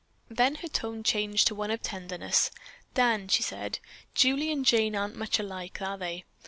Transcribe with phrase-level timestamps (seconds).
[0.31, 2.49] Then her tone changed to one of tenderness.
[2.95, 3.77] "Dan," she said,
[4.15, 6.25] "Julie and Jane aren't much alike, are they?